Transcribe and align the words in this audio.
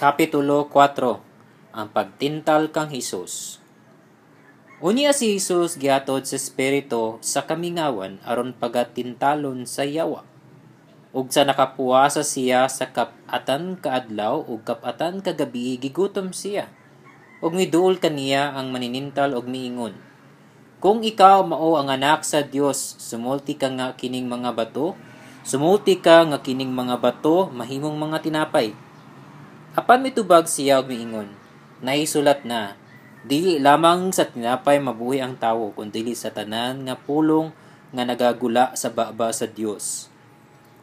Kapitulo 0.00 0.64
4 0.72 1.76
Ang 1.76 1.88
pagtintal 1.92 2.72
kang 2.72 2.88
Hesus 2.88 3.60
Unya 4.80 5.12
si 5.12 5.36
Hesus 5.36 5.76
gihatod 5.76 6.24
sa 6.24 6.40
Espiritu 6.40 7.20
sa 7.20 7.44
kamingawan 7.44 8.16
aron 8.24 8.56
pagatintalon 8.56 9.68
sa 9.68 9.84
yawa. 9.84 10.24
Ug 11.12 11.28
sa 11.28 11.44
nakapuwasa 11.44 12.24
siya 12.24 12.64
sa 12.72 12.88
kapatan 12.88 13.76
kaadlaw 13.76 14.40
ug 14.40 14.64
kapatan 14.64 15.20
kagabi 15.20 15.76
gigutom 15.76 16.32
siya. 16.32 16.72
Ug 17.44 17.52
miduol 17.52 18.00
kaniya 18.00 18.56
ang 18.56 18.72
maninintal 18.72 19.36
og 19.36 19.52
miingon. 19.52 20.00
Kung 20.80 21.04
ikaw 21.04 21.44
mao 21.44 21.76
ang 21.76 21.92
anak 21.92 22.24
sa 22.24 22.40
Dios, 22.40 22.96
sumulti 22.96 23.52
ka 23.52 23.68
nga 23.68 23.92
kining 24.00 24.32
mga 24.32 24.56
bato, 24.56 24.96
sumulti 25.44 26.00
ka 26.00 26.24
nga 26.24 26.40
kining 26.40 26.72
mga 26.72 26.96
bato 27.04 27.52
mahimong 27.52 28.00
mga 28.00 28.24
tinapay. 28.24 28.88
Apan 29.80 30.04
mitubag 30.04 30.44
siya 30.44 30.84
og 30.84 30.92
miingon, 30.92 31.32
naisulat 31.80 32.44
na, 32.44 32.76
dili 33.24 33.56
lamang 33.56 34.12
sa 34.12 34.28
tinapay 34.28 34.76
mabuhi 34.76 35.24
ang 35.24 35.40
tawo, 35.40 35.72
kundi 35.72 36.12
sa 36.12 36.28
tanan 36.28 36.84
nga 36.84 37.00
pulong 37.00 37.48
nga 37.88 38.04
nagagula 38.04 38.76
sa 38.76 38.92
baba 38.92 39.32
sa 39.32 39.48
Dios. 39.48 40.12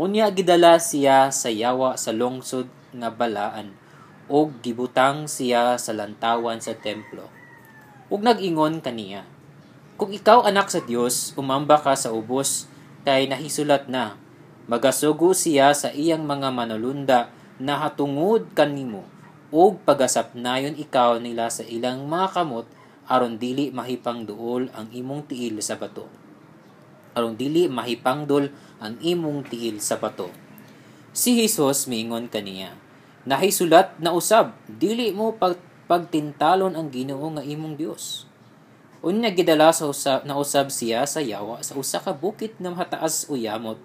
Unya 0.00 0.32
gidala 0.32 0.80
siya 0.80 1.28
sa 1.28 1.52
yawa 1.52 2.00
sa 2.00 2.16
lungsod 2.16 2.72
nga 2.96 3.12
balaan, 3.12 3.76
ug 4.24 4.56
gibutang 4.64 5.28
siya 5.28 5.76
sa 5.76 5.92
lantawan 5.92 6.64
sa 6.64 6.72
templo. 6.72 7.28
Ug 8.08 8.24
nag-ingon 8.24 8.80
kaniya, 8.80 9.28
Kung 10.00 10.16
ikaw 10.16 10.48
anak 10.48 10.72
sa 10.72 10.80
Dios, 10.80 11.36
umamba 11.36 11.76
ka 11.76 11.92
sa 11.92 12.08
ubos, 12.08 12.64
kay 13.04 13.28
nahisulat 13.28 13.84
na, 13.84 14.16
magasugo 14.64 15.36
siya 15.36 15.76
sa 15.76 15.92
iyang 15.92 16.24
mga 16.24 16.48
manulunda 16.56 17.28
na 17.58 17.78
hatungod 17.82 18.50
kanimo 18.54 19.06
ug 19.50 19.82
pagasapnayon 19.82 20.78
ikaw 20.78 21.18
nila 21.18 21.50
sa 21.50 21.66
ilang 21.66 22.06
mga 22.06 22.34
kamot 22.34 22.66
aron 23.10 23.36
dili 23.36 23.70
mahipang 23.74 24.24
duol 24.24 24.70
ang 24.76 24.90
imong 24.92 25.26
tiil 25.26 25.58
sa 25.64 25.76
bato. 25.78 26.06
Aron 27.16 27.34
dili 27.34 27.66
mahipangdol 27.66 28.52
ang 28.78 28.94
imong 29.00 29.48
tiil 29.48 29.80
sa 29.82 29.98
bato. 29.98 30.30
Si 31.10 31.40
Hesus 31.40 31.88
miingon 31.88 32.28
kaniya 32.28 32.76
nahisulat 33.28 34.00
na 34.00 34.16
usab 34.16 34.56
dili 34.64 35.12
mo 35.12 35.36
pag 35.36 35.60
pagtintalon 35.84 36.72
ang 36.72 36.88
Ginoo 36.88 37.28
nga 37.36 37.44
imong 37.44 37.76
Dios 37.76 38.24
unya 39.04 39.28
gidala 39.28 39.68
sa 39.68 39.84
usab 39.84 40.24
na 40.24 40.32
usab 40.40 40.72
siya 40.72 41.04
sa 41.04 41.20
yawa 41.20 41.60
sa 41.60 41.76
usa 41.76 42.00
ka 42.00 42.16
bukit 42.16 42.56
nga 42.56 42.72
mahataas 42.72 43.28
uyamot 43.28 43.76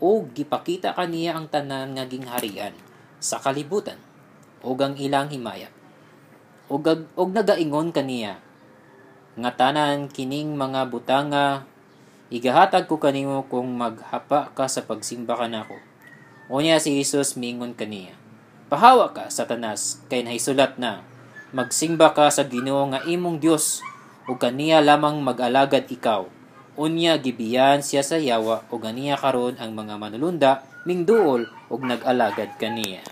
o 0.00 0.24
gipakita 0.32 0.96
kaniya 0.96 1.36
ang 1.36 1.52
tanan 1.52 2.00
nga 2.00 2.08
gingharian 2.08 2.72
sa 3.18 3.42
kalibutan 3.42 3.98
ug 4.62 4.78
ang 4.82 4.94
ilang 4.98 5.30
himaya. 5.30 5.70
Ug 6.70 6.84
og 7.14 7.28
nagaingon 7.34 7.94
kaniya 7.94 8.38
nga 9.38 9.50
tanan 9.54 10.10
kining 10.10 10.58
mga 10.58 10.90
butanga 10.90 11.62
igahatag 12.28 12.90
ko 12.90 12.98
kanimo 12.98 13.46
kung 13.46 13.70
maghapa 13.78 14.50
ka 14.52 14.66
sa 14.66 14.82
pagsimba 14.82 15.38
kanako 15.38 15.78
unya 16.50 16.76
si 16.82 16.98
Jesus 16.98 17.38
mingon 17.38 17.72
kaniya 17.72 18.18
pahawa 18.68 19.14
ka 19.14 19.30
satanas 19.30 20.02
kay 20.10 20.26
nahisulat 20.26 20.76
na 20.76 21.06
magsimba 21.56 22.12
ka 22.12 22.28
sa 22.28 22.44
Ginoo 22.44 22.84
nga 22.92 23.00
imong 23.08 23.40
Dios 23.40 23.80
ug 24.28 24.36
kaniya 24.36 24.84
lamang 24.84 25.24
mag-alagad 25.24 25.88
ikaw. 25.88 26.28
Unya 26.78 27.18
gibiyan 27.18 27.82
siya 27.82 28.04
sa 28.04 28.20
yawa 28.20 28.62
ug 28.68 28.84
ganiya 28.84 29.18
karon 29.18 29.56
ang 29.58 29.74
mga 29.74 29.96
manulunda 29.98 30.62
mingduol 30.88 31.44
ug 31.68 31.80
nag-alagad 31.84 32.56
kaniya 32.56 33.04